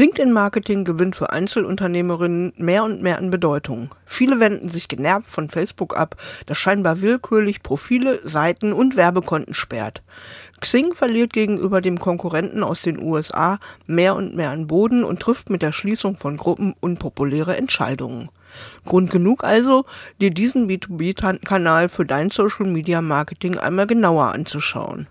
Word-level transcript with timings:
LinkedIn-Marketing 0.00 0.84
gewinnt 0.84 1.16
für 1.16 1.30
Einzelunternehmerinnen 1.30 2.52
mehr 2.56 2.84
und 2.84 3.02
mehr 3.02 3.18
an 3.18 3.30
Bedeutung. 3.30 3.90
Viele 4.06 4.38
wenden 4.38 4.68
sich 4.68 4.86
genervt 4.86 5.28
von 5.28 5.50
Facebook 5.50 5.96
ab, 5.96 6.14
das 6.46 6.56
scheinbar 6.56 7.00
willkürlich 7.00 7.64
Profile, 7.64 8.20
Seiten 8.22 8.72
und 8.72 8.94
Werbekonten 8.94 9.54
sperrt. 9.54 10.04
Xing 10.60 10.94
verliert 10.94 11.32
gegenüber 11.32 11.80
dem 11.80 11.98
Konkurrenten 11.98 12.62
aus 12.62 12.82
den 12.82 13.02
USA 13.02 13.58
mehr 13.88 14.14
und 14.14 14.36
mehr 14.36 14.50
an 14.50 14.68
Boden 14.68 15.02
und 15.02 15.18
trifft 15.18 15.50
mit 15.50 15.62
der 15.62 15.72
Schließung 15.72 16.16
von 16.16 16.36
Gruppen 16.36 16.76
unpopuläre 16.78 17.56
Entscheidungen. 17.56 18.28
Grund 18.86 19.10
genug 19.10 19.42
also, 19.42 19.84
dir 20.20 20.30
diesen 20.30 20.68
B2B-Kanal 20.68 21.88
für 21.88 22.06
dein 22.06 22.30
Social 22.30 22.66
Media 22.66 23.02
Marketing 23.02 23.58
einmal 23.58 23.88
genauer 23.88 24.32
anzuschauen. 24.32 25.08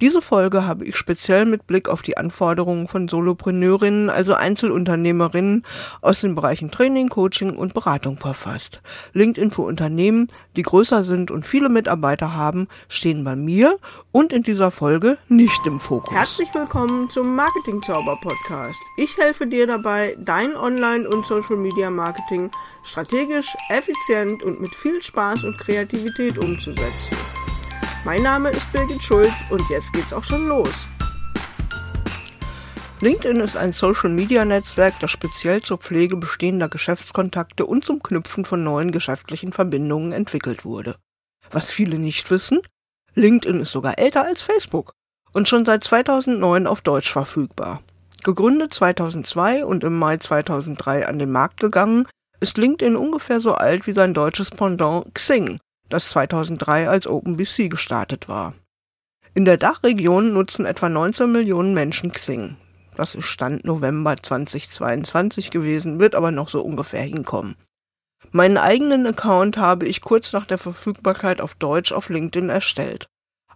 Diese 0.00 0.22
Folge 0.22 0.66
habe 0.66 0.84
ich 0.84 0.96
speziell 0.96 1.44
mit 1.44 1.66
Blick 1.66 1.88
auf 1.88 2.02
die 2.02 2.16
Anforderungen 2.16 2.88
von 2.88 3.08
Solopreneurinnen, 3.08 4.10
also 4.10 4.34
Einzelunternehmerinnen 4.34 5.64
aus 6.00 6.20
den 6.20 6.34
Bereichen 6.34 6.70
Training, 6.70 7.08
Coaching 7.08 7.56
und 7.56 7.74
Beratung 7.74 8.18
verfasst. 8.18 8.80
LinkedIn 9.12 9.50
für 9.50 9.62
Unternehmen, 9.62 10.28
die 10.56 10.62
größer 10.62 11.04
sind 11.04 11.30
und 11.30 11.46
viele 11.46 11.68
Mitarbeiter 11.68 12.34
haben, 12.34 12.68
stehen 12.88 13.24
bei 13.24 13.36
mir 13.36 13.78
und 14.10 14.32
in 14.32 14.42
dieser 14.42 14.70
Folge 14.70 15.18
nicht 15.28 15.66
im 15.66 15.80
Fokus. 15.80 16.14
Herzlich 16.14 16.48
willkommen 16.54 17.08
zum 17.10 17.36
Marketing 17.36 17.82
Zauber 17.82 18.18
Podcast. 18.22 18.80
Ich 18.96 19.16
helfe 19.18 19.46
dir 19.46 19.66
dabei, 19.66 20.16
dein 20.18 20.56
Online- 20.56 21.08
und 21.08 21.26
Social 21.26 21.56
Media 21.56 21.90
Marketing 21.90 22.50
strategisch, 22.84 23.54
effizient 23.70 24.42
und 24.42 24.60
mit 24.60 24.74
viel 24.74 25.00
Spaß 25.00 25.44
und 25.44 25.58
Kreativität 25.58 26.38
umzusetzen. 26.38 27.16
Mein 28.04 28.24
Name 28.24 28.50
ist 28.50 28.70
Birgit 28.72 29.00
Schulz 29.00 29.44
und 29.50 29.62
jetzt 29.70 29.92
geht's 29.92 30.12
auch 30.12 30.24
schon 30.24 30.48
los. 30.48 30.88
LinkedIn 33.00 33.38
ist 33.38 33.56
ein 33.56 33.72
Social-Media-Netzwerk, 33.72 34.94
das 35.00 35.12
speziell 35.12 35.60
zur 35.60 35.78
Pflege 35.78 36.16
bestehender 36.16 36.68
Geschäftskontakte 36.68 37.64
und 37.64 37.84
zum 37.84 38.02
Knüpfen 38.02 38.44
von 38.44 38.64
neuen 38.64 38.90
geschäftlichen 38.90 39.52
Verbindungen 39.52 40.10
entwickelt 40.10 40.64
wurde. 40.64 40.96
Was 41.52 41.70
viele 41.70 42.00
nicht 42.00 42.28
wissen, 42.32 42.58
LinkedIn 43.14 43.60
ist 43.60 43.70
sogar 43.70 43.96
älter 44.00 44.24
als 44.24 44.42
Facebook 44.42 44.94
und 45.32 45.46
schon 45.46 45.64
seit 45.64 45.84
2009 45.84 46.66
auf 46.66 46.80
Deutsch 46.80 47.12
verfügbar. 47.12 47.82
Gegründet 48.24 48.74
2002 48.74 49.64
und 49.64 49.84
im 49.84 49.96
Mai 49.96 50.16
2003 50.16 51.06
an 51.06 51.20
den 51.20 51.30
Markt 51.30 51.60
gegangen, 51.60 52.08
ist 52.40 52.58
LinkedIn 52.58 52.96
ungefähr 52.96 53.40
so 53.40 53.54
alt 53.54 53.86
wie 53.86 53.92
sein 53.92 54.12
deutsches 54.12 54.50
Pendant 54.50 55.14
Xing, 55.14 55.60
das 55.92 56.08
2003 56.08 56.88
als 56.88 57.06
OpenBC 57.06 57.68
gestartet 57.68 58.28
war. 58.28 58.54
In 59.34 59.44
der 59.44 59.58
Dachregion 59.58 60.32
nutzen 60.32 60.64
etwa 60.64 60.88
19 60.88 61.30
Millionen 61.30 61.74
Menschen 61.74 62.12
Xing. 62.12 62.56
Das 62.96 63.14
ist 63.14 63.26
Stand 63.26 63.64
November 63.64 64.16
2022 64.16 65.50
gewesen, 65.50 66.00
wird 66.00 66.14
aber 66.14 66.30
noch 66.30 66.48
so 66.48 66.62
ungefähr 66.62 67.02
hinkommen. 67.02 67.56
Meinen 68.30 68.56
eigenen 68.56 69.06
Account 69.06 69.56
habe 69.56 69.86
ich 69.86 70.00
kurz 70.00 70.32
nach 70.32 70.46
der 70.46 70.58
Verfügbarkeit 70.58 71.40
auf 71.40 71.54
Deutsch 71.54 71.92
auf 71.92 72.08
LinkedIn 72.08 72.48
erstellt. 72.48 73.06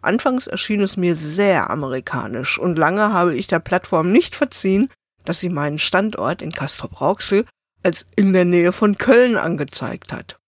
Anfangs 0.03 0.47
erschien 0.47 0.83
es 0.83 0.97
mir 0.97 1.15
sehr 1.15 1.71
amerikanisch 1.71 2.59
und 2.59 2.79
lange 2.79 3.13
habe 3.13 3.35
ich 3.35 3.47
der 3.47 3.61
Plattform 3.61 4.13
nicht 4.13 4.37
verziehen, 4.37 4.91
dass 5.25 5.41
sie 5.41 5.49
meinen 5.49 5.79
Standort 5.79 6.43
in 6.43 6.53
Castrop-Rauxel 6.53 7.47
als 7.83 8.05
in 8.17 8.33
der 8.33 8.45
Nähe 8.45 8.73
von 8.73 8.99
Köln 8.99 9.37
angezeigt 9.37 10.13
hat. 10.13 10.39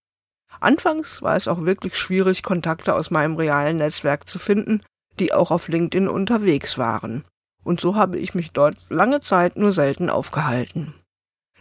Anfangs 0.60 1.22
war 1.22 1.36
es 1.36 1.48
auch 1.48 1.64
wirklich 1.64 1.96
schwierig, 1.96 2.42
Kontakte 2.42 2.94
aus 2.94 3.10
meinem 3.10 3.36
realen 3.36 3.78
Netzwerk 3.78 4.28
zu 4.28 4.38
finden, 4.38 4.82
die 5.18 5.32
auch 5.32 5.50
auf 5.50 5.68
LinkedIn 5.68 6.08
unterwegs 6.08 6.78
waren. 6.78 7.24
Und 7.64 7.80
so 7.80 7.96
habe 7.96 8.18
ich 8.18 8.34
mich 8.34 8.52
dort 8.52 8.76
lange 8.88 9.20
Zeit 9.20 9.56
nur 9.56 9.72
selten 9.72 10.10
aufgehalten. 10.10 10.94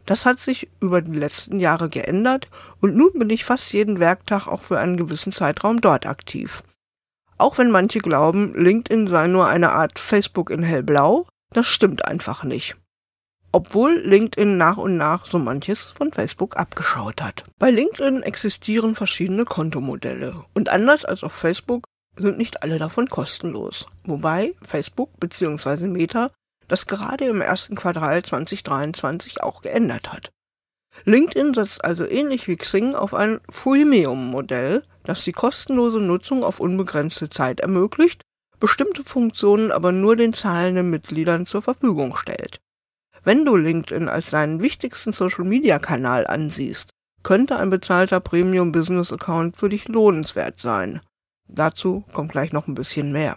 Das 0.05 0.25
hat 0.25 0.39
sich 0.39 0.69
über 0.79 1.01
die 1.01 1.17
letzten 1.17 1.59
Jahre 1.59 1.89
geändert 1.89 2.47
und 2.79 2.95
nun 2.95 3.11
bin 3.13 3.29
ich 3.29 3.43
fast 3.43 3.73
jeden 3.73 3.99
Werktag 3.99 4.47
auch 4.47 4.61
für 4.63 4.79
einen 4.79 4.95
gewissen 4.95 5.33
Zeitraum 5.33 5.81
dort 5.81 6.05
aktiv. 6.05 6.63
Auch 7.37 7.57
wenn 7.57 7.71
manche 7.71 7.99
glauben, 7.99 8.55
LinkedIn 8.55 9.07
sei 9.07 9.27
nur 9.27 9.47
eine 9.47 9.73
Art 9.73 9.99
Facebook 9.99 10.49
in 10.49 10.63
hellblau, 10.63 11.27
das 11.51 11.67
stimmt 11.67 12.05
einfach 12.05 12.43
nicht 12.43 12.77
obwohl 13.51 14.01
LinkedIn 14.03 14.57
nach 14.57 14.77
und 14.77 14.97
nach 14.97 15.25
so 15.25 15.39
manches 15.39 15.93
von 15.97 16.11
Facebook 16.11 16.57
abgeschaut 16.57 17.21
hat. 17.21 17.43
Bei 17.59 17.71
LinkedIn 17.71 18.23
existieren 18.23 18.95
verschiedene 18.95 19.45
Kontomodelle 19.45 20.43
und 20.53 20.69
anders 20.69 21.05
als 21.05 21.23
auf 21.23 21.33
Facebook 21.33 21.85
sind 22.17 22.37
nicht 22.37 22.63
alle 22.63 22.79
davon 22.79 23.07
kostenlos. 23.07 23.87
Wobei 24.03 24.53
Facebook 24.63 25.19
bzw. 25.19 25.87
Meta 25.87 26.31
das 26.67 26.85
gerade 26.85 27.25
im 27.25 27.41
ersten 27.41 27.75
Quartal 27.75 28.23
2023 28.23 29.41
auch 29.41 29.61
geändert 29.61 30.11
hat. 30.11 30.31
LinkedIn 31.05 31.53
setzt 31.53 31.83
also 31.83 32.05
ähnlich 32.05 32.47
wie 32.47 32.57
Xing 32.57 32.95
auf 32.95 33.13
ein 33.13 33.39
Freemium-Modell, 33.49 34.83
das 35.03 35.23
die 35.23 35.31
kostenlose 35.31 35.99
Nutzung 35.99 36.43
auf 36.43 36.59
unbegrenzte 36.59 37.29
Zeit 37.29 37.59
ermöglicht, 37.59 38.21
bestimmte 38.59 39.03
Funktionen 39.03 39.71
aber 39.71 39.91
nur 39.91 40.15
den 40.15 40.33
zahlenden 40.33 40.89
Mitgliedern 40.89 41.45
zur 41.45 41.61
Verfügung 41.61 42.17
stellt. 42.17 42.57
Wenn 43.27 43.43
du 43.43 43.57
LinkedIn 43.57 44.07
als 44.07 44.29
deinen 44.29 44.61
wichtigsten 44.61 45.11
Social-Media-Kanal 45.11 46.25
ansiehst, 46.27 46.91
könnte 47.23 47.57
ein 47.57 47.69
bezahlter 47.69 48.21
Premium-Business-Account 48.21 49.57
für 49.57 49.67
dich 49.67 49.89
lohnenswert 49.89 50.61
sein. 50.61 51.01
Dazu 51.49 52.05
kommt 52.13 52.31
gleich 52.31 52.53
noch 52.53 52.67
ein 52.67 52.73
bisschen 52.73 53.11
mehr. 53.11 53.35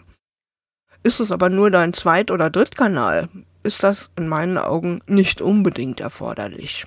Ist 1.03 1.19
es 1.19 1.33
aber 1.33 1.49
nur 1.49 1.73
dein 1.73 1.93
Zweit- 1.93 2.31
oder 2.31 2.50
Drittkanal, 2.50 3.29
ist 3.65 3.83
das 3.83 4.12
in 4.17 4.29
meinen 4.29 4.59
Augen 4.59 5.00
nicht 5.09 5.41
unbedingt 5.41 5.99
erforderlich. 5.99 6.87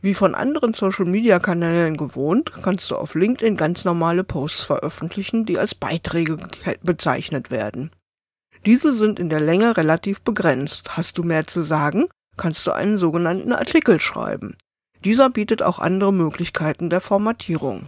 Wie 0.00 0.14
von 0.14 0.34
anderen 0.34 0.72
Social-Media-Kanälen 0.72 1.98
gewohnt, 1.98 2.50
kannst 2.62 2.90
du 2.90 2.96
auf 2.96 3.14
LinkedIn 3.14 3.58
ganz 3.58 3.84
normale 3.84 4.24
Posts 4.24 4.62
veröffentlichen, 4.62 5.44
die 5.44 5.58
als 5.58 5.74
Beiträge 5.74 6.38
bezeichnet 6.82 7.50
werden. 7.50 7.90
Diese 8.66 8.92
sind 8.92 9.20
in 9.20 9.28
der 9.28 9.38
Länge 9.38 9.76
relativ 9.76 10.20
begrenzt. 10.22 10.96
Hast 10.96 11.18
du 11.18 11.22
mehr 11.22 11.46
zu 11.46 11.62
sagen, 11.62 12.06
kannst 12.36 12.66
du 12.66 12.72
einen 12.72 12.98
sogenannten 12.98 13.52
Artikel 13.52 14.00
schreiben. 14.00 14.56
Dieser 15.04 15.30
bietet 15.30 15.62
auch 15.62 15.78
andere 15.78 16.12
Möglichkeiten 16.12 16.90
der 16.90 17.00
Formatierung. 17.00 17.86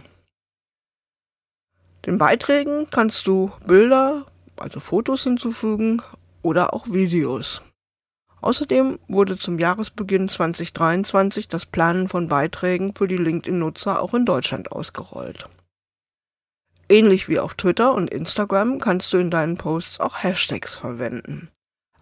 Den 2.05 2.17
Beiträgen 2.17 2.87
kannst 2.89 3.27
du 3.27 3.51
Bilder, 3.67 4.25
also 4.55 4.79
Fotos 4.79 5.23
hinzufügen 5.23 6.01
oder 6.43 6.73
auch 6.73 6.87
Videos. 6.87 7.61
Außerdem 8.39 8.99
wurde 9.09 9.37
zum 9.37 9.59
Jahresbeginn 9.59 10.29
2023 10.29 11.49
das 11.49 11.65
Planen 11.65 12.07
von 12.07 12.29
Beiträgen 12.29 12.95
für 12.95 13.09
die 13.09 13.17
LinkedIn-Nutzer 13.17 14.01
auch 14.01 14.13
in 14.13 14.25
Deutschland 14.25 14.71
ausgerollt. 14.71 15.49
Ähnlich 16.91 17.29
wie 17.29 17.39
auf 17.39 17.53
Twitter 17.53 17.93
und 17.93 18.09
Instagram 18.09 18.79
kannst 18.79 19.13
du 19.13 19.17
in 19.17 19.29
deinen 19.29 19.57
Posts 19.57 19.99
auch 19.99 20.23
Hashtags 20.23 20.73
verwenden. 20.73 21.49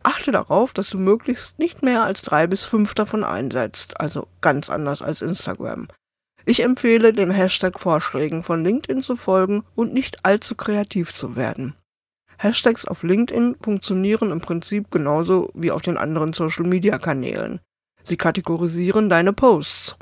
Achte 0.02 0.32
darauf, 0.32 0.72
dass 0.72 0.90
du 0.90 0.98
möglichst 0.98 1.60
nicht 1.60 1.84
mehr 1.84 2.04
als 2.04 2.22
drei 2.22 2.48
bis 2.48 2.64
fünf 2.64 2.94
davon 2.94 3.26
einsetzt, 3.26 4.00
also 4.00 4.28
ganz 4.40 4.70
anders 4.70 5.02
als 5.02 5.22
Instagram. 5.22 5.90
Ich 6.46 6.64
empfehle, 6.64 7.12
den 7.12 7.32
Hashtag-Vorschlägen 7.32 8.44
von 8.44 8.64
LinkedIn 8.64 9.04
zu 9.04 9.18
folgen 9.18 9.66
und 9.76 9.94
nicht 9.94 10.24
allzu 10.24 10.56
kreativ 10.56 11.14
zu 11.14 11.36
werden. 11.36 11.76
Hashtags 12.38 12.86
auf 12.86 13.04
LinkedIn 13.04 13.58
funktionieren 13.62 14.32
im 14.32 14.40
Prinzip 14.40 14.90
genauso 14.90 15.50
wie 15.54 15.72
auf 15.72 15.82
den 15.82 15.98
anderen 15.98 16.32
Social-Media-Kanälen. 16.32 17.60
Sie 18.06 18.16
kategorisieren 18.16 19.10
deine 19.10 19.34
Posts. 19.34 19.98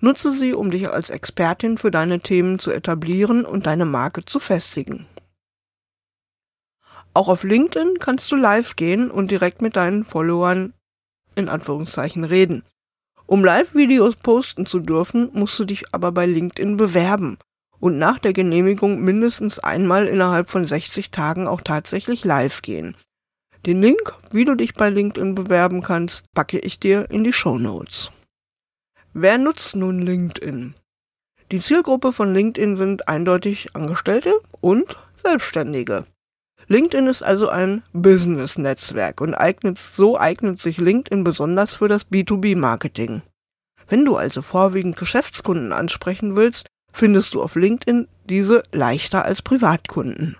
Nutze 0.00 0.32
sie, 0.32 0.54
um 0.54 0.70
dich 0.70 0.88
als 0.88 1.10
Expertin 1.10 1.78
für 1.78 1.90
deine 1.90 2.20
Themen 2.20 2.58
zu 2.58 2.70
etablieren 2.70 3.44
und 3.44 3.66
deine 3.66 3.84
Marke 3.84 4.24
zu 4.24 4.40
festigen. 4.40 5.06
Auch 7.12 7.28
auf 7.28 7.42
LinkedIn 7.42 7.98
kannst 7.98 8.30
du 8.32 8.36
live 8.36 8.76
gehen 8.76 9.10
und 9.10 9.30
direkt 9.30 9.62
mit 9.62 9.76
deinen 9.76 10.04
Followern 10.04 10.72
in 11.34 11.48
Anführungszeichen 11.48 12.24
reden. 12.24 12.62
Um 13.26 13.44
Live-Videos 13.44 14.16
posten 14.16 14.66
zu 14.66 14.80
dürfen, 14.80 15.30
musst 15.32 15.58
du 15.58 15.64
dich 15.64 15.84
aber 15.92 16.12
bei 16.12 16.26
LinkedIn 16.26 16.76
bewerben 16.76 17.38
und 17.78 17.98
nach 17.98 18.18
der 18.18 18.32
Genehmigung 18.32 19.00
mindestens 19.00 19.58
einmal 19.58 20.06
innerhalb 20.06 20.48
von 20.48 20.66
60 20.66 21.10
Tagen 21.10 21.46
auch 21.46 21.60
tatsächlich 21.60 22.24
live 22.24 22.62
gehen. 22.62 22.96
Den 23.66 23.82
Link, 23.82 24.14
wie 24.30 24.44
du 24.44 24.54
dich 24.54 24.74
bei 24.74 24.88
LinkedIn 24.88 25.34
bewerben 25.34 25.82
kannst, 25.82 26.24
packe 26.32 26.58
ich 26.58 26.80
dir 26.80 27.10
in 27.10 27.24
die 27.24 27.32
Show 27.32 27.58
Notes. 27.58 28.10
Wer 29.12 29.38
nutzt 29.38 29.74
nun 29.74 30.00
LinkedIn? 30.00 30.74
Die 31.50 31.60
Zielgruppe 31.60 32.12
von 32.12 32.32
LinkedIn 32.32 32.76
sind 32.76 33.08
eindeutig 33.08 33.74
Angestellte 33.74 34.32
und 34.60 34.96
Selbstständige. 35.20 36.04
LinkedIn 36.68 37.08
ist 37.08 37.22
also 37.24 37.48
ein 37.48 37.82
Business-Netzwerk 37.92 39.20
und 39.20 39.34
eignet, 39.34 39.80
so 39.96 40.16
eignet 40.16 40.60
sich 40.60 40.78
LinkedIn 40.78 41.24
besonders 41.24 41.74
für 41.74 41.88
das 41.88 42.06
B2B-Marketing. 42.08 43.22
Wenn 43.88 44.04
du 44.04 44.16
also 44.16 44.42
vorwiegend 44.42 44.96
Geschäftskunden 44.96 45.72
ansprechen 45.72 46.36
willst, 46.36 46.68
findest 46.92 47.34
du 47.34 47.42
auf 47.42 47.56
LinkedIn 47.56 48.06
diese 48.26 48.62
leichter 48.70 49.24
als 49.24 49.42
Privatkunden. 49.42 50.36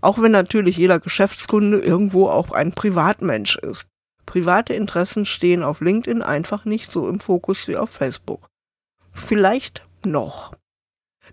Auch 0.00 0.22
wenn 0.22 0.30
natürlich 0.30 0.76
jeder 0.76 1.00
Geschäftskunde 1.00 1.80
irgendwo 1.80 2.28
auch 2.28 2.52
ein 2.52 2.70
Privatmensch 2.70 3.56
ist. 3.56 3.88
Private 4.32 4.72
Interessen 4.72 5.26
stehen 5.26 5.62
auf 5.62 5.82
LinkedIn 5.82 6.22
einfach 6.22 6.64
nicht 6.64 6.90
so 6.90 7.06
im 7.06 7.20
Fokus 7.20 7.68
wie 7.68 7.76
auf 7.76 7.90
Facebook. 7.90 8.48
Vielleicht 9.12 9.82
noch. 10.06 10.54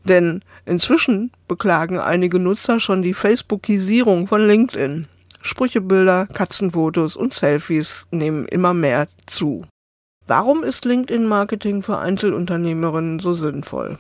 Denn 0.04 0.44
inzwischen 0.66 1.32
beklagen 1.48 1.98
einige 1.98 2.40
Nutzer 2.40 2.82
schon 2.82 3.02
die 3.02 3.14
Facebookisierung 3.14 4.28
von 4.28 4.46
LinkedIn. 4.46 5.08
Sprüchebilder, 5.40 6.28
Katzenfotos 6.28 7.16
und 7.16 7.34
Selfies 7.34 8.06
nehmen 8.12 8.46
immer 8.50 8.74
mehr 8.74 9.08
zu. 9.28 9.66
Warum 10.28 10.66
ist 10.66 10.84
LinkedIn-Marketing 10.84 11.84
für 11.84 12.00
Einzelunternehmerinnen 12.00 13.20
so 13.20 13.34
sinnvoll? 13.34 13.98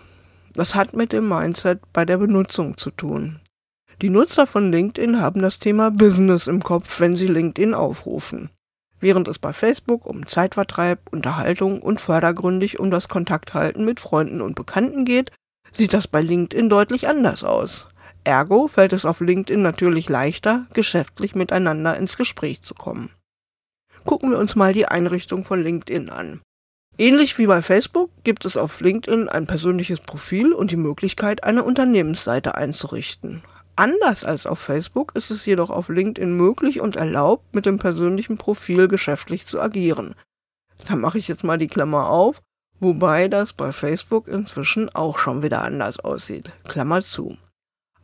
Das 0.55 0.75
hat 0.75 0.93
mit 0.93 1.13
dem 1.13 1.29
Mindset 1.29 1.79
bei 1.93 2.03
der 2.03 2.17
Benutzung 2.17 2.77
zu 2.77 2.91
tun. 2.91 3.39
Die 4.01 4.09
Nutzer 4.09 4.45
von 4.45 4.73
LinkedIn 4.73 5.21
haben 5.21 5.41
das 5.41 5.57
Thema 5.57 5.89
Business 5.89 6.47
im 6.47 6.61
Kopf, 6.61 6.99
wenn 6.99 7.15
sie 7.15 7.27
LinkedIn 7.27 7.73
aufrufen. 7.73 8.49
Während 8.99 9.27
es 9.27 9.39
bei 9.39 9.53
Facebook 9.53 10.05
um 10.05 10.27
Zeitvertreib, 10.27 10.99
Unterhaltung 11.11 11.81
und 11.81 12.01
fördergründig 12.01 12.79
um 12.79 12.91
das 12.91 13.07
Kontakthalten 13.07 13.85
mit 13.85 13.99
Freunden 13.99 14.41
und 14.41 14.55
Bekannten 14.55 15.05
geht, 15.05 15.31
sieht 15.71 15.93
das 15.93 16.07
bei 16.07 16.21
LinkedIn 16.21 16.69
deutlich 16.69 17.07
anders 17.07 17.43
aus. 17.43 17.87
Ergo 18.23 18.67
fällt 18.67 18.93
es 18.93 19.05
auf 19.05 19.21
LinkedIn 19.21 19.61
natürlich 19.61 20.09
leichter, 20.09 20.67
geschäftlich 20.73 21.35
miteinander 21.35 21.97
ins 21.97 22.17
Gespräch 22.17 22.61
zu 22.61 22.75
kommen. 22.75 23.11
Gucken 24.03 24.31
wir 24.31 24.37
uns 24.37 24.55
mal 24.55 24.73
die 24.73 24.85
Einrichtung 24.85 25.45
von 25.45 25.61
LinkedIn 25.61 26.09
an. 26.09 26.41
Ähnlich 26.97 27.37
wie 27.37 27.47
bei 27.47 27.61
Facebook 27.61 28.11
gibt 28.23 28.43
es 28.43 28.57
auf 28.57 28.81
LinkedIn 28.81 29.29
ein 29.29 29.47
persönliches 29.47 30.01
Profil 30.01 30.51
und 30.51 30.71
die 30.71 30.77
Möglichkeit, 30.77 31.45
eine 31.45 31.63
Unternehmensseite 31.63 32.55
einzurichten. 32.55 33.41
Anders 33.79 34.25
als 34.25 34.45
auf 34.45 34.59
Facebook 34.59 35.13
ist 35.15 35.31
es 35.31 35.45
jedoch 35.45 35.69
auf 35.69 35.89
LinkedIn 35.89 36.35
möglich 36.35 36.81
und 36.81 36.97
erlaubt, 36.97 37.55
mit 37.55 37.65
dem 37.65 37.79
persönlichen 37.79 38.37
Profil 38.37 38.87
geschäftlich 38.87 39.45
zu 39.45 39.61
agieren. 39.61 40.15
Da 40.85 40.95
mache 40.95 41.17
ich 41.17 41.27
jetzt 41.27 41.43
mal 41.43 41.57
die 41.57 41.67
Klammer 41.67 42.09
auf 42.09 42.41
wobei 42.79 43.27
das 43.27 43.53
bei 43.53 43.71
Facebook 43.71 44.27
inzwischen 44.27 44.93
auch 44.95 45.19
schon 45.19 45.43
wieder 45.43 45.61
anders 45.61 45.99
aussieht. 45.99 46.51
Klammer 46.67 47.03
zu. 47.03 47.37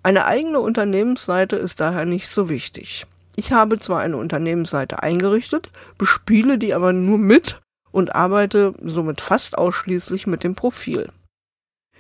Eine 0.04 0.26
eigene 0.26 0.60
Unternehmensseite 0.60 1.56
ist 1.56 1.80
daher 1.80 2.06
nicht 2.06 2.32
so 2.32 2.50
wichtig. 2.50 3.08
Ich 3.36 3.52
habe 3.52 3.80
zwar 3.80 4.02
eine 4.02 4.18
Unternehmensseite 4.18 5.02
eingerichtet, 5.02 5.72
bespiele 5.98 6.58
die 6.58 6.74
aber 6.74 6.94
nur 6.94 7.18
mit 7.18 7.60
und 7.92 8.16
arbeite 8.16 8.74
somit 8.82 9.22
fast 9.22 9.58
ausschließlich 9.58 10.28
mit 10.28 10.44
dem 10.44 10.56
Profil. 10.56 11.10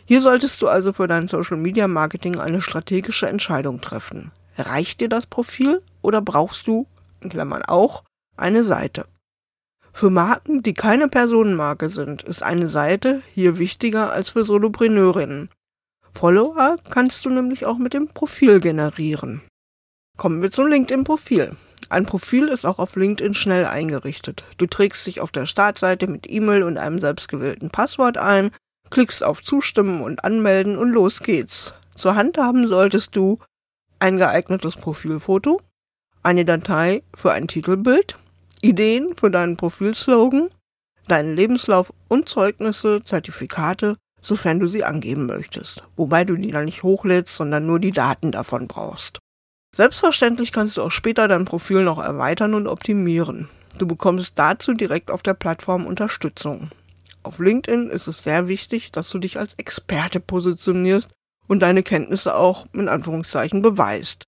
Hier 0.06 0.22
solltest 0.22 0.62
du 0.62 0.68
also 0.68 0.94
für 0.94 1.07
dein 1.07 1.28
Social 1.28 1.57
Media 1.57 1.88
Marketing 1.88 2.40
eine 2.40 2.62
strategische 2.62 3.28
Entscheidung 3.28 3.81
treffen. 3.81 4.31
Reicht 4.57 5.02
dir 5.02 5.10
das 5.10 5.25
Profil 5.25 5.81
oder 6.02 6.22
brauchst 6.22 6.68
du, 6.68 6.86
in 7.22 7.30
Klammern 7.30 7.63
auch, 7.63 8.04
eine 8.38 8.63
Seite? 8.63 9.07
Für 9.92 10.10
Marken, 10.10 10.62
die 10.62 10.74
keine 10.74 11.07
Personenmarke 11.07 11.90
sind, 11.90 12.22
ist 12.22 12.44
eine 12.44 12.69
Seite 12.69 13.22
hier 13.34 13.57
wichtiger 13.57 14.12
als 14.12 14.30
für 14.30 14.44
Solopreneurinnen. 14.44 15.50
Follower 16.13 16.75
kannst 16.90 17.25
du 17.25 17.30
nämlich 17.30 17.66
auch 17.66 17.78
mit 17.78 17.94
dem 17.94 18.08
Profil 18.08 18.60
generieren. 18.60 19.42
Kommen 20.18 20.42
wir 20.42 20.51
zum 20.51 20.68
LinkedIn-Profil. 20.68 21.56
Ein 21.90 22.06
Profil 22.06 22.48
ist 22.48 22.66
auch 22.66 22.80
auf 22.80 22.96
LinkedIn 22.96 23.34
schnell 23.34 23.66
eingerichtet. 23.66 24.44
Du 24.58 24.66
trägst 24.66 25.06
dich 25.08 25.19
auf 25.19 25.31
der 25.31 25.46
Startseite 25.46 26.08
mit 26.08 26.30
E-Mail 26.30 26.63
und 26.63 26.78
einem 26.78 27.00
selbstgewählten 27.00 27.69
Passwort 27.69 28.18
ein, 28.18 28.51
klickst 28.95 29.25
auf 29.25 29.44
Zustimmen 29.44 30.01
und 30.01 30.24
Anmelden 30.24 30.77
und 30.77 30.89
los 30.89 31.19
geht's. 31.19 31.74
Zur 31.95 32.15
Hand 32.15 32.38
haben 32.38 32.69
solltest 32.69 33.13
du 33.13 33.39
ein 34.00 34.15
geeignetes 34.15 34.77
Profilfoto, 34.77 35.59
eine 36.24 36.45
Datei 36.45 37.03
für 37.13 37.33
ein 37.33 37.50
Titelbild, 37.50 38.18
Ideen 38.62 39.13
für 39.18 39.30
deinen 39.30 39.57
Profilslogan, 39.57 40.47
deinen 41.09 41.36
Lebenslauf 41.36 41.92
und 42.07 42.30
Zeugnisse, 42.30 43.01
Zertifikate, 43.03 43.97
sofern 44.21 44.62
du 44.62 44.69
sie 44.69 44.86
angeben 44.86 45.25
möchtest, 45.25 45.83
wobei 45.98 46.24
du 46.24 46.38
die 46.38 46.51
dann 46.51 46.63
nicht 46.63 46.83
hochlädst, 46.83 47.36
sondern 47.36 47.65
nur 47.65 47.81
die 47.81 47.91
Daten 47.91 48.31
davon 48.31 48.69
brauchst. 48.69 49.19
Selbstverständlich 49.75 50.53
kannst 50.53 50.77
du 50.77 50.83
auch 50.83 50.91
später 50.91 51.27
dein 51.27 51.44
Profil 51.44 51.83
noch 51.83 52.01
erweitern 52.01 52.53
und 52.53 52.65
optimieren. 52.65 53.50
Du 53.77 53.88
bekommst 53.88 54.31
dazu 54.36 54.71
direkt 54.71 55.12
auf 55.12 55.21
der 55.21 55.33
Plattform 55.33 55.86
Unterstützung. 55.86 56.69
Auf 57.25 57.39
LinkedIn 57.39 57.89
ist 57.89 58.06
es 58.06 58.22
sehr 58.22 58.48
wichtig, 58.48 58.92
dass 58.92 59.10
du 59.10 59.18
dich 59.18 59.39
als 59.39 59.56
Experte 59.56 60.19
positionierst 60.19 61.10
und 61.48 61.62
deine 61.62 61.81
Kenntnisse 61.81 62.36
auch 62.36 62.68
in 62.72 62.88
Anführungszeichen 62.88 63.63
beweist. 63.63 64.25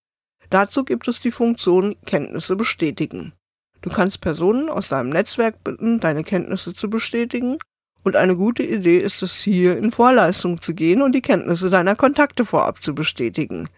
Dazu 0.50 0.84
gibt 0.84 1.08
es 1.08 1.20
die 1.20 1.30
Funktion 1.30 1.96
Kenntnisse 2.08 2.56
bestätigen. 2.56 3.34
Du 3.82 3.92
kannst 3.92 4.22
Personen 4.22 4.68
aus 4.68 4.88
deinem 4.88 5.10
Netzwerk 5.10 5.64
bitten, 5.64 6.00
deine 6.00 6.24
Kenntnisse 6.24 6.74
zu 6.74 6.90
bestätigen. 6.90 7.60
Und 8.04 8.16
eine 8.16 8.36
gute 8.36 8.64
Idee 8.64 8.98
ist 8.98 9.22
es 9.22 9.36
hier 9.36 9.78
in 9.78 9.92
Vorleistung 9.92 10.60
zu 10.60 10.74
gehen 10.74 11.04
und 11.04 11.12
die 11.14 11.22
Kenntnisse 11.22 11.70
deiner 11.70 11.96
Kontakte 11.96 12.46
vorab 12.46 12.82
zu 12.82 12.96
bestätigen. 12.96 13.70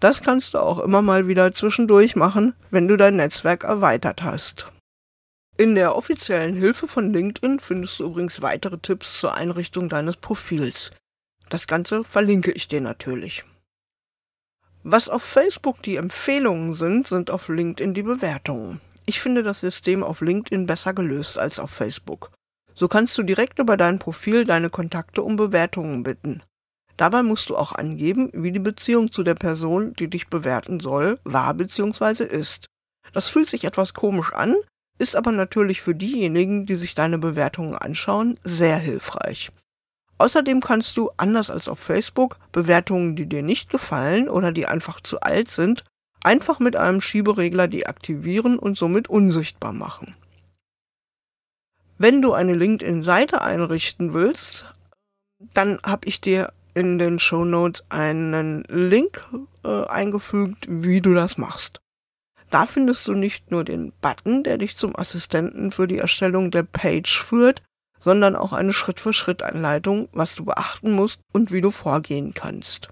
Das 0.00 0.20
kannst 0.20 0.52
du 0.52 0.58
auch 0.58 0.80
immer 0.80 1.00
mal 1.00 1.28
wieder 1.28 1.52
zwischendurch 1.52 2.14
machen, 2.14 2.52
wenn 2.70 2.88
du 2.88 2.98
dein 2.98 3.16
Netzwerk 3.16 3.64
erweitert 3.64 4.22
hast. 4.22 4.70
In 5.60 5.74
der 5.74 5.94
offiziellen 5.94 6.56
Hilfe 6.56 6.88
von 6.88 7.12
LinkedIn 7.12 7.60
findest 7.60 8.00
du 8.00 8.06
übrigens 8.06 8.40
weitere 8.40 8.78
Tipps 8.78 9.20
zur 9.20 9.34
Einrichtung 9.34 9.90
deines 9.90 10.16
Profils. 10.16 10.90
Das 11.50 11.66
Ganze 11.66 12.02
verlinke 12.02 12.50
ich 12.50 12.66
dir 12.66 12.80
natürlich. 12.80 13.44
Was 14.84 15.10
auf 15.10 15.22
Facebook 15.22 15.82
die 15.82 15.96
Empfehlungen 15.96 16.72
sind, 16.72 17.08
sind 17.08 17.30
auf 17.30 17.50
LinkedIn 17.50 17.92
die 17.92 18.02
Bewertungen. 18.02 18.80
Ich 19.04 19.20
finde 19.20 19.42
das 19.42 19.60
System 19.60 20.02
auf 20.02 20.22
LinkedIn 20.22 20.64
besser 20.64 20.94
gelöst 20.94 21.36
als 21.36 21.58
auf 21.58 21.70
Facebook. 21.70 22.30
So 22.74 22.88
kannst 22.88 23.18
du 23.18 23.22
direkt 23.22 23.58
über 23.58 23.76
dein 23.76 23.98
Profil 23.98 24.46
deine 24.46 24.70
Kontakte 24.70 25.22
um 25.22 25.36
Bewertungen 25.36 26.04
bitten. 26.04 26.42
Dabei 26.96 27.22
musst 27.22 27.50
du 27.50 27.58
auch 27.58 27.72
angeben, 27.72 28.30
wie 28.32 28.52
die 28.52 28.60
Beziehung 28.60 29.12
zu 29.12 29.22
der 29.22 29.34
Person, 29.34 29.92
die 29.92 30.08
dich 30.08 30.28
bewerten 30.28 30.80
soll, 30.80 31.20
war 31.24 31.52
bzw. 31.52 32.24
ist. 32.24 32.64
Das 33.12 33.28
fühlt 33.28 33.50
sich 33.50 33.64
etwas 33.64 33.92
komisch 33.92 34.32
an, 34.32 34.56
ist 35.00 35.16
aber 35.16 35.32
natürlich 35.32 35.80
für 35.80 35.94
diejenigen, 35.94 36.66
die 36.66 36.76
sich 36.76 36.94
deine 36.94 37.18
Bewertungen 37.18 37.74
anschauen, 37.74 38.38
sehr 38.44 38.76
hilfreich. 38.76 39.50
Außerdem 40.18 40.60
kannst 40.60 40.98
du, 40.98 41.10
anders 41.16 41.48
als 41.48 41.66
auf 41.66 41.78
Facebook, 41.78 42.38
Bewertungen, 42.52 43.16
die 43.16 43.24
dir 43.24 43.42
nicht 43.42 43.70
gefallen 43.70 44.28
oder 44.28 44.52
die 44.52 44.66
einfach 44.66 45.00
zu 45.00 45.20
alt 45.20 45.48
sind, 45.48 45.84
einfach 46.22 46.58
mit 46.58 46.76
einem 46.76 47.00
Schieberegler 47.00 47.66
deaktivieren 47.66 48.58
und 48.58 48.76
somit 48.76 49.08
unsichtbar 49.08 49.72
machen. 49.72 50.14
Wenn 51.96 52.20
du 52.20 52.34
eine 52.34 52.54
LinkedIn-Seite 52.54 53.40
einrichten 53.40 54.12
willst, 54.12 54.66
dann 55.54 55.78
habe 55.82 56.06
ich 56.06 56.20
dir 56.20 56.52
in 56.74 56.98
den 56.98 57.18
Show 57.18 57.46
Notes 57.46 57.82
einen 57.88 58.64
Link 58.68 59.26
äh, 59.64 59.84
eingefügt, 59.86 60.66
wie 60.68 61.00
du 61.00 61.14
das 61.14 61.38
machst. 61.38 61.80
Da 62.50 62.66
findest 62.66 63.06
du 63.06 63.14
nicht 63.14 63.50
nur 63.50 63.64
den 63.64 63.92
Button, 64.00 64.42
der 64.42 64.58
dich 64.58 64.76
zum 64.76 64.96
Assistenten 64.96 65.70
für 65.70 65.86
die 65.86 65.98
Erstellung 65.98 66.50
der 66.50 66.64
Page 66.64 67.22
führt, 67.22 67.62
sondern 68.00 68.34
auch 68.34 68.52
eine 68.52 68.72
Schritt-für-Schritt-Anleitung, 68.72 70.08
was 70.12 70.34
du 70.34 70.44
beachten 70.44 70.92
musst 70.92 71.20
und 71.32 71.52
wie 71.52 71.60
du 71.60 71.70
vorgehen 71.70 72.34
kannst. 72.34 72.88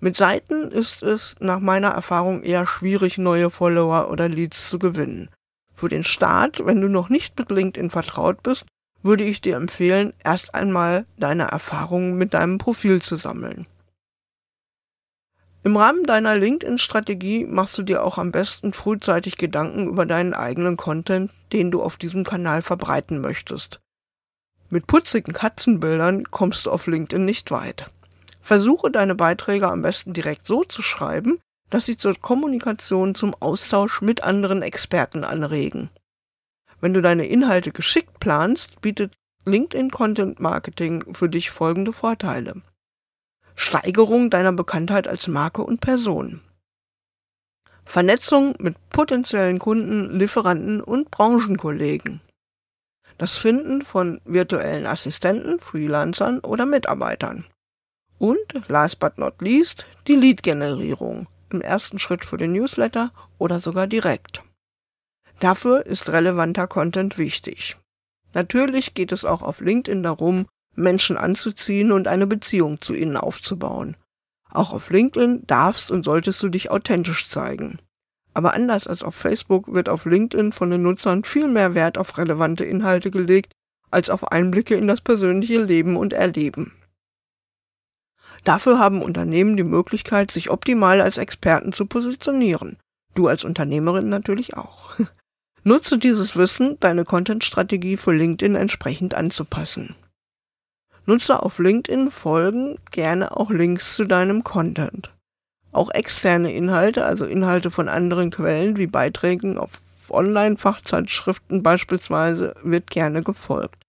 Mit 0.00 0.16
Seiten 0.16 0.70
ist 0.70 1.02
es 1.02 1.36
nach 1.38 1.60
meiner 1.60 1.88
Erfahrung 1.88 2.42
eher 2.42 2.66
schwierig, 2.66 3.16
neue 3.16 3.50
Follower 3.50 4.10
oder 4.10 4.28
Leads 4.28 4.68
zu 4.68 4.78
gewinnen. 4.78 5.30
Für 5.72 5.88
den 5.88 6.04
Start, 6.04 6.66
wenn 6.66 6.80
du 6.80 6.88
noch 6.88 7.08
nicht 7.08 7.38
mit 7.38 7.50
LinkedIn 7.50 7.90
vertraut 7.90 8.42
bist, 8.42 8.64
würde 9.02 9.24
ich 9.24 9.40
dir 9.40 9.56
empfehlen, 9.56 10.14
erst 10.24 10.54
einmal 10.54 11.06
deine 11.16 11.44
Erfahrungen 11.44 12.16
mit 12.16 12.34
deinem 12.34 12.58
Profil 12.58 13.02
zu 13.02 13.16
sammeln. 13.16 13.66
Im 15.64 15.78
Rahmen 15.78 16.04
deiner 16.04 16.36
LinkedIn-Strategie 16.36 17.46
machst 17.46 17.78
du 17.78 17.82
dir 17.82 18.04
auch 18.04 18.18
am 18.18 18.30
besten 18.32 18.74
frühzeitig 18.74 19.38
Gedanken 19.38 19.88
über 19.88 20.04
deinen 20.04 20.34
eigenen 20.34 20.76
Content, 20.76 21.30
den 21.54 21.70
du 21.70 21.82
auf 21.82 21.96
diesem 21.96 22.22
Kanal 22.22 22.60
verbreiten 22.60 23.22
möchtest. 23.22 23.80
Mit 24.68 24.86
putzigen 24.86 25.32
Katzenbildern 25.32 26.30
kommst 26.30 26.66
du 26.66 26.70
auf 26.70 26.86
LinkedIn 26.86 27.24
nicht 27.24 27.50
weit. 27.50 27.90
Versuche 28.42 28.90
deine 28.90 29.14
Beiträge 29.14 29.70
am 29.70 29.80
besten 29.80 30.12
direkt 30.12 30.46
so 30.46 30.64
zu 30.64 30.82
schreiben, 30.82 31.40
dass 31.70 31.86
sie 31.86 31.96
zur 31.96 32.14
Kommunikation, 32.14 33.14
zum 33.14 33.34
Austausch 33.40 34.02
mit 34.02 34.22
anderen 34.22 34.60
Experten 34.60 35.24
anregen. 35.24 35.88
Wenn 36.82 36.92
du 36.92 37.00
deine 37.00 37.26
Inhalte 37.26 37.72
geschickt 37.72 38.20
planst, 38.20 38.82
bietet 38.82 39.14
LinkedIn 39.46 39.90
Content 39.90 40.40
Marketing 40.40 41.14
für 41.14 41.30
dich 41.30 41.50
folgende 41.50 41.94
Vorteile. 41.94 42.60
Steigerung 43.56 44.30
deiner 44.30 44.52
Bekanntheit 44.52 45.08
als 45.08 45.28
Marke 45.28 45.62
und 45.62 45.80
Person. 45.80 46.40
Vernetzung 47.84 48.54
mit 48.58 48.76
potenziellen 48.90 49.58
Kunden, 49.58 50.18
Lieferanten 50.18 50.80
und 50.80 51.10
Branchenkollegen. 51.10 52.20
Das 53.18 53.36
Finden 53.36 53.82
von 53.82 54.20
virtuellen 54.24 54.86
Assistenten, 54.86 55.60
Freelancern 55.60 56.40
oder 56.40 56.66
Mitarbeitern. 56.66 57.44
Und 58.18 58.68
last 58.68 58.98
but 58.98 59.18
not 59.18 59.40
least 59.40 59.86
die 60.06 60.16
Lead-Generierung 60.16 61.28
im 61.50 61.60
ersten 61.60 61.98
Schritt 61.98 62.24
für 62.24 62.36
den 62.36 62.52
Newsletter 62.52 63.12
oder 63.38 63.60
sogar 63.60 63.86
direkt. 63.86 64.42
Dafür 65.40 65.86
ist 65.86 66.10
relevanter 66.10 66.66
Content 66.66 67.18
wichtig. 67.18 67.76
Natürlich 68.32 68.94
geht 68.94 69.12
es 69.12 69.24
auch 69.24 69.42
auf 69.42 69.60
LinkedIn 69.60 70.02
darum, 70.02 70.46
Menschen 70.76 71.16
anzuziehen 71.16 71.92
und 71.92 72.08
eine 72.08 72.26
Beziehung 72.26 72.80
zu 72.80 72.94
ihnen 72.94 73.16
aufzubauen. 73.16 73.96
Auch 74.50 74.72
auf 74.72 74.90
LinkedIn 74.90 75.46
darfst 75.46 75.90
und 75.90 76.04
solltest 76.04 76.42
du 76.42 76.48
dich 76.48 76.70
authentisch 76.70 77.28
zeigen. 77.28 77.78
Aber 78.34 78.54
anders 78.54 78.86
als 78.86 79.02
auf 79.02 79.14
Facebook 79.14 79.72
wird 79.72 79.88
auf 79.88 80.04
LinkedIn 80.04 80.52
von 80.52 80.70
den 80.70 80.82
Nutzern 80.82 81.24
viel 81.24 81.48
mehr 81.48 81.74
Wert 81.74 81.98
auf 81.98 82.18
relevante 82.18 82.64
Inhalte 82.64 83.10
gelegt, 83.10 83.52
als 83.90 84.10
auf 84.10 84.32
Einblicke 84.32 84.74
in 84.74 84.88
das 84.88 85.00
persönliche 85.00 85.62
Leben 85.62 85.96
und 85.96 86.12
Erleben. 86.12 86.72
Dafür 88.42 88.78
haben 88.78 89.02
Unternehmen 89.02 89.56
die 89.56 89.64
Möglichkeit, 89.64 90.30
sich 90.30 90.50
optimal 90.50 91.00
als 91.00 91.16
Experten 91.16 91.72
zu 91.72 91.86
positionieren. 91.86 92.76
Du 93.14 93.28
als 93.28 93.44
Unternehmerin 93.44 94.08
natürlich 94.08 94.56
auch. 94.56 94.90
Nutze 95.62 95.96
dieses 95.96 96.36
Wissen, 96.36 96.78
deine 96.80 97.04
Content-Strategie 97.04 97.96
für 97.96 98.12
LinkedIn 98.12 98.54
entsprechend 98.54 99.14
anzupassen. 99.14 99.94
Nutze 101.06 101.42
auf 101.42 101.58
LinkedIn 101.58 102.10
folgen 102.10 102.76
gerne 102.90 103.36
auch 103.36 103.50
Links 103.50 103.94
zu 103.94 104.04
deinem 104.04 104.42
Content. 104.42 105.10
Auch 105.72 105.90
externe 105.90 106.52
Inhalte, 106.52 107.04
also 107.04 107.26
Inhalte 107.26 107.70
von 107.70 107.88
anderen 107.88 108.30
Quellen 108.30 108.76
wie 108.76 108.86
Beiträgen 108.86 109.58
auf 109.58 109.80
Online-Fachzeitschriften 110.08 111.62
beispielsweise, 111.62 112.54
wird 112.62 112.90
gerne 112.90 113.22
gefolgt. 113.22 113.82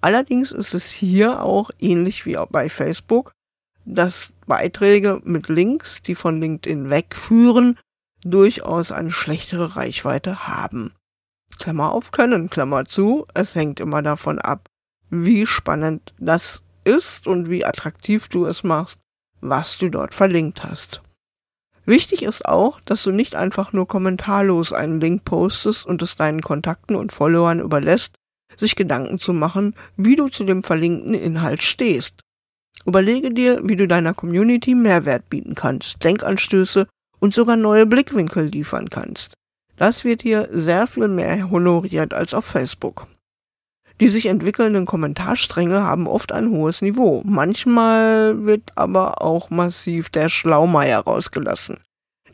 Allerdings 0.00 0.52
ist 0.52 0.74
es 0.74 0.90
hier 0.90 1.42
auch 1.42 1.70
ähnlich 1.78 2.26
wie 2.26 2.38
auch 2.38 2.48
bei 2.48 2.68
Facebook, 2.68 3.32
dass 3.84 4.32
Beiträge 4.46 5.20
mit 5.24 5.48
Links, 5.48 6.02
die 6.02 6.14
von 6.14 6.40
LinkedIn 6.40 6.90
wegführen, 6.90 7.78
durchaus 8.22 8.90
eine 8.92 9.12
schlechtere 9.12 9.76
Reichweite 9.76 10.48
haben. 10.48 10.92
Klammer 11.58 11.92
auf 11.92 12.10
können, 12.10 12.50
Klammer 12.50 12.86
zu, 12.86 13.26
es 13.34 13.54
hängt 13.54 13.80
immer 13.80 14.02
davon 14.02 14.38
ab, 14.38 14.68
wie 15.10 15.46
spannend 15.46 16.14
das 16.18 16.62
ist 16.84 17.26
und 17.26 17.50
wie 17.50 17.64
attraktiv 17.64 18.28
du 18.28 18.46
es 18.46 18.62
machst, 18.62 18.98
was 19.40 19.78
du 19.78 19.88
dort 19.88 20.14
verlinkt 20.14 20.64
hast. 20.64 21.02
Wichtig 21.84 22.22
ist 22.22 22.46
auch, 22.46 22.80
dass 22.80 23.04
du 23.04 23.12
nicht 23.12 23.36
einfach 23.36 23.72
nur 23.72 23.86
kommentarlos 23.86 24.72
einen 24.72 25.00
Link 25.00 25.24
postest 25.24 25.86
und 25.86 26.02
es 26.02 26.16
deinen 26.16 26.42
Kontakten 26.42 26.96
und 26.96 27.12
Followern 27.12 27.60
überlässt, 27.60 28.14
sich 28.56 28.74
Gedanken 28.74 29.18
zu 29.18 29.32
machen, 29.32 29.74
wie 29.96 30.16
du 30.16 30.28
zu 30.28 30.44
dem 30.44 30.62
verlinkten 30.62 31.14
Inhalt 31.14 31.62
stehst. 31.62 32.14
Überlege 32.84 33.30
dir, 33.30 33.60
wie 33.64 33.76
du 33.76 33.86
deiner 33.86 34.14
Community 34.14 34.74
Mehrwert 34.74 35.28
bieten 35.30 35.54
kannst, 35.54 36.02
Denkanstöße 36.02 36.86
und 37.20 37.34
sogar 37.34 37.56
neue 37.56 37.86
Blickwinkel 37.86 38.46
liefern 38.46 38.90
kannst. 38.90 39.34
Das 39.76 40.04
wird 40.04 40.22
hier 40.22 40.48
sehr 40.50 40.86
viel 40.86 41.08
mehr 41.08 41.50
honoriert 41.50 42.14
als 42.14 42.34
auf 42.34 42.44
Facebook. 42.44 43.06
Die 44.00 44.08
sich 44.08 44.26
entwickelnden 44.26 44.84
Kommentarstränge 44.84 45.82
haben 45.82 46.06
oft 46.06 46.32
ein 46.32 46.50
hohes 46.50 46.82
Niveau. 46.82 47.22
Manchmal 47.24 48.44
wird 48.44 48.72
aber 48.74 49.22
auch 49.22 49.48
massiv 49.48 50.10
der 50.10 50.28
Schlaumeier 50.28 51.00
rausgelassen. 51.00 51.78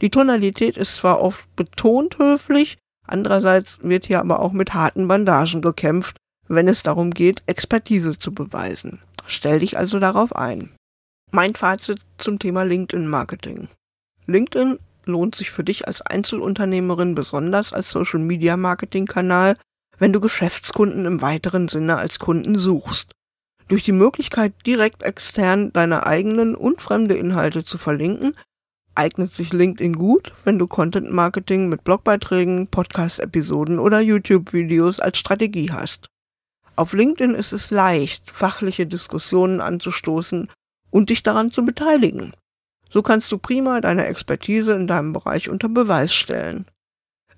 Die 0.00 0.11
Tonalität 0.11 0.76
ist 0.76 0.97
zwar 0.97 1.21
oft 1.21 1.54
betont 1.54 2.19
höflich, 2.19 2.78
andererseits 3.07 3.78
wird 3.83 4.07
hier 4.07 4.19
aber 4.19 4.40
auch 4.40 4.52
mit 4.52 4.75
harten 4.75 5.07
Bandagen 5.07 5.62
gekämpft, 5.62 6.16
wenn 6.49 6.66
es 6.66 6.83
darum 6.83 7.12
geht, 7.12 7.45
Expertise 7.47 8.19
zu 8.19 8.33
beweisen. 8.33 9.00
Stell 9.26 9.61
dich 9.61 9.78
also 9.78 10.00
darauf 10.00 10.35
ein. 10.35 10.71
Mein 11.31 11.54
Fazit 11.54 12.00
zum 12.19 12.40
Thema 12.40 12.64
LinkedIn 12.64 13.07
Marketing. 13.07 13.69
LinkedIn 14.26 14.81
lohnt 15.04 15.37
sich 15.37 15.50
für 15.50 15.64
dich 15.64 15.87
als 15.87 16.02
Einzelunternehmerin 16.02 17.14
besonders 17.14 17.73
als 17.73 17.90
Social 17.90 18.21
Media 18.21 18.57
Marketing 18.57 19.07
Kanal, 19.07 19.57
wenn 20.02 20.12
du 20.12 20.18
Geschäftskunden 20.18 21.06
im 21.06 21.23
weiteren 21.23 21.68
Sinne 21.68 21.97
als 21.97 22.18
Kunden 22.18 22.59
suchst. 22.59 23.12
Durch 23.68 23.85
die 23.85 23.92
Möglichkeit, 23.92 24.52
direkt 24.66 25.04
extern 25.04 25.73
deine 25.73 26.06
eigenen 26.06 26.56
und 26.56 26.82
fremde 26.82 27.14
Inhalte 27.14 27.64
zu 27.64 27.78
verlinken, 27.78 28.35
eignet 28.97 29.32
sich 29.32 29.52
LinkedIn 29.52 29.94
gut, 29.94 30.32
wenn 30.42 30.59
du 30.59 30.66
Content 30.66 31.12
Marketing 31.12 31.68
mit 31.68 31.85
Blogbeiträgen, 31.85 32.66
Podcast-Episoden 32.66 33.78
oder 33.78 34.00
YouTube-Videos 34.00 34.99
als 34.99 35.18
Strategie 35.18 35.71
hast. 35.71 36.09
Auf 36.75 36.94
LinkedIn 36.94 37.37
ist 37.37 37.52
es 37.52 37.71
leicht, 37.71 38.28
fachliche 38.28 38.88
Diskussionen 38.88 39.61
anzustoßen 39.61 40.50
und 40.90 41.11
dich 41.11 41.23
daran 41.23 41.52
zu 41.52 41.64
beteiligen. 41.64 42.32
So 42.90 43.02
kannst 43.02 43.30
du 43.30 43.38
prima 43.38 43.80
deine 43.80 44.06
Expertise 44.06 44.75
in 44.75 44.88
deinem 44.88 45.12
Bereich 45.12 45.49
unter 45.49 45.68
Beweis 45.68 46.12
stellen. 46.12 46.66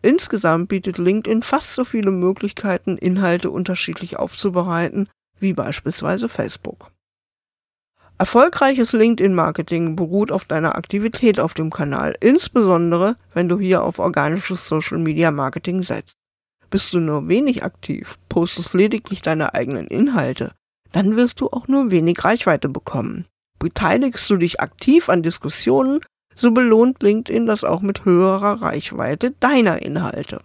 Insgesamt 0.04 0.68
bietet 0.68 0.98
LinkedIn 0.98 1.42
fast 1.42 1.74
so 1.74 1.82
viele 1.82 2.10
Möglichkeiten, 2.10 2.98
Inhalte 2.98 3.50
unterschiedlich 3.50 4.18
aufzubereiten, 4.18 5.08
wie 5.38 5.54
beispielsweise 5.54 6.28
Facebook. 6.28 6.90
Erfolgreiches 8.18 8.92
LinkedIn-Marketing 8.92 9.96
beruht 9.96 10.30
auf 10.30 10.44
deiner 10.44 10.76
Aktivität 10.76 11.40
auf 11.40 11.54
dem 11.54 11.70
Kanal, 11.70 12.14
insbesondere 12.20 13.16
wenn 13.32 13.48
du 13.48 13.58
hier 13.58 13.82
auf 13.82 13.98
organisches 13.98 14.68
Social-Media-Marketing 14.68 15.82
setzt. 15.82 16.18
Bist 16.68 16.92
du 16.92 17.00
nur 17.00 17.28
wenig 17.28 17.62
aktiv, 17.62 18.18
postest 18.28 18.74
lediglich 18.74 19.22
deine 19.22 19.54
eigenen 19.54 19.86
Inhalte, 19.86 20.52
dann 20.92 21.16
wirst 21.16 21.40
du 21.40 21.48
auch 21.48 21.66
nur 21.66 21.90
wenig 21.90 22.22
Reichweite 22.22 22.68
bekommen. 22.68 23.24
Beteiligst 23.58 24.28
du 24.28 24.36
dich 24.36 24.60
aktiv 24.60 25.08
an 25.08 25.22
Diskussionen, 25.22 26.00
so 26.34 26.50
belohnt 26.50 27.02
LinkedIn 27.02 27.46
das 27.46 27.64
auch 27.64 27.80
mit 27.80 28.04
höherer 28.04 28.62
Reichweite 28.62 29.32
deiner 29.40 29.82
Inhalte. 29.82 30.40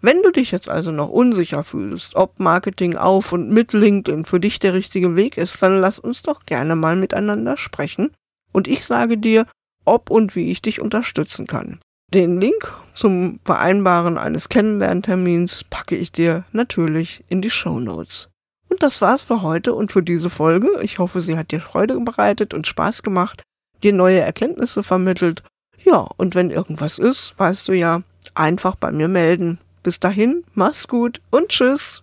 Wenn 0.00 0.22
du 0.22 0.30
dich 0.30 0.52
jetzt 0.52 0.68
also 0.68 0.92
noch 0.92 1.08
unsicher 1.08 1.64
fühlst, 1.64 2.14
ob 2.14 2.38
Marketing 2.38 2.96
auf 2.96 3.32
und 3.32 3.50
mit 3.50 3.72
LinkedIn 3.72 4.26
für 4.26 4.38
dich 4.38 4.60
der 4.60 4.72
richtige 4.72 5.16
Weg 5.16 5.36
ist, 5.36 5.60
dann 5.60 5.80
lass 5.80 5.98
uns 5.98 6.22
doch 6.22 6.46
gerne 6.46 6.76
mal 6.76 6.94
miteinander 6.94 7.56
sprechen 7.56 8.12
und 8.52 8.68
ich 8.68 8.84
sage 8.84 9.18
dir, 9.18 9.46
ob 9.84 10.10
und 10.10 10.36
wie 10.36 10.52
ich 10.52 10.62
dich 10.62 10.80
unterstützen 10.80 11.46
kann. 11.46 11.80
Den 12.14 12.40
Link 12.40 12.72
zum 12.94 13.38
Vereinbaren 13.44 14.18
eines 14.18 14.48
Kennenlerntermins 14.48 15.64
packe 15.64 15.96
ich 15.96 16.12
dir 16.12 16.44
natürlich 16.52 17.24
in 17.28 17.42
die 17.42 17.50
Show 17.50 17.80
Notes. 17.80 18.28
Und 18.68 18.82
das 18.82 19.00
war's 19.00 19.22
für 19.22 19.42
heute 19.42 19.74
und 19.74 19.92
für 19.92 20.02
diese 20.02 20.30
Folge. 20.30 20.68
Ich 20.82 20.98
hoffe, 20.98 21.22
sie 21.22 21.36
hat 21.36 21.50
dir 21.50 21.60
Freude 21.60 21.98
bereitet 22.00 22.54
und 22.54 22.66
Spaß 22.66 23.02
gemacht, 23.02 23.42
dir 23.82 23.92
neue 23.92 24.20
Erkenntnisse 24.20 24.82
vermittelt. 24.82 25.42
Ja, 25.82 26.06
und 26.16 26.34
wenn 26.34 26.50
irgendwas 26.50 26.98
ist, 26.98 27.34
weißt 27.38 27.68
du 27.68 27.72
ja, 27.72 28.02
einfach 28.34 28.74
bei 28.74 28.92
mir 28.92 29.08
melden. 29.08 29.58
Bis 29.82 30.00
dahin, 30.00 30.44
mach's 30.54 30.88
gut 30.88 31.20
und 31.30 31.48
tschüss. 31.48 31.96